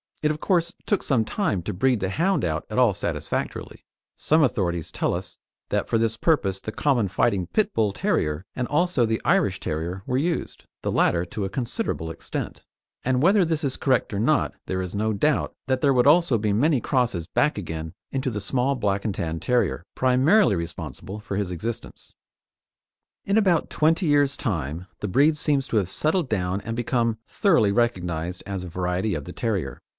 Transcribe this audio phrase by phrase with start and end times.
[0.23, 3.83] It, of course, took some time to breed the hound out at all satisfactorily;
[4.15, 5.39] some authorities tell us
[5.69, 10.03] that for this purpose the common fighting pit Bull terrier and also the Irish Terrier
[10.05, 12.63] were used, the latter to a considerable extent;
[13.03, 16.37] and whether this is correct or not there is no doubt that there would also
[16.39, 21.35] be many crosses back again into the small Black and Tan Terrier, primarily responsible for
[21.35, 22.13] his existence.
[23.25, 27.71] In about twenty years' time, the breed seems to have settled down and become thoroughly
[27.71, 29.81] recognised as a variety of the terrier.